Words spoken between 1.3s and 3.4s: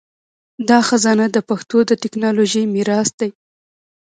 د پښتو د ټکنالوژۍ میراث دی.